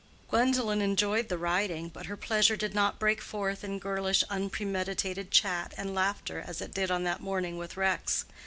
[0.31, 5.75] Gwendolen enjoyed the riding, but her pleasure did not break forth in girlish unpremeditated chat
[5.77, 8.25] and laughter as it did on that morning with Rex.